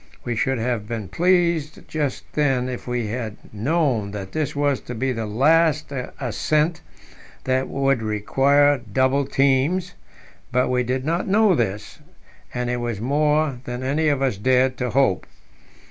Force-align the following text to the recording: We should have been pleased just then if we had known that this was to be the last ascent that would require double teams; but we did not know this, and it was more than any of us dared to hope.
We 0.25 0.35
should 0.35 0.57
have 0.57 0.87
been 0.87 1.09
pleased 1.09 1.87
just 1.87 2.23
then 2.33 2.67
if 2.69 2.87
we 2.87 3.05
had 3.09 3.37
known 3.53 4.09
that 4.13 4.31
this 4.31 4.55
was 4.55 4.79
to 4.81 4.95
be 4.95 5.11
the 5.11 5.27
last 5.27 5.91
ascent 6.19 6.81
that 7.43 7.67
would 7.69 8.01
require 8.01 8.79
double 8.91 9.25
teams; 9.27 9.93
but 10.51 10.69
we 10.69 10.81
did 10.81 11.05
not 11.05 11.27
know 11.27 11.53
this, 11.53 11.99
and 12.51 12.67
it 12.67 12.77
was 12.77 12.99
more 12.99 13.59
than 13.65 13.83
any 13.83 14.07
of 14.07 14.23
us 14.23 14.37
dared 14.37 14.75
to 14.77 14.89
hope. 14.89 15.27